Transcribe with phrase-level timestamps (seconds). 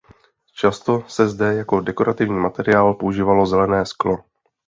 [0.53, 4.17] Často se zde jako dekorativní materiál používalo zelené sklo.